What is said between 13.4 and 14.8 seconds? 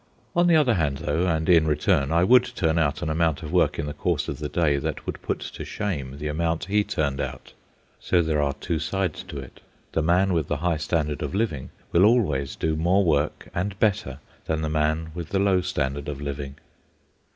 and better than the